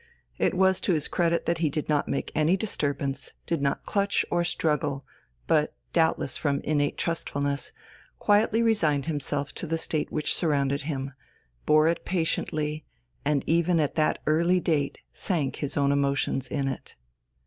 [0.39, 4.25] It was to his credit that he did not make any disturbance, did not clutch
[4.31, 5.05] or struggle;
[5.45, 7.71] but, doubtless from innate trustfulness,
[8.17, 11.13] quietly resigned himself to the state which surrounded him,
[11.67, 12.83] bore it patiently,
[13.23, 16.95] and even at that early date sank his own emotions in it....